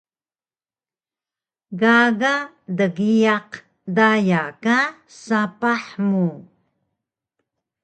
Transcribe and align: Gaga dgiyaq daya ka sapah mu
Gaga 1.79 2.33
dgiyaq 2.77 3.49
daya 3.95 4.43
ka 4.63 4.77
sapah 5.23 5.85
mu 6.09 6.25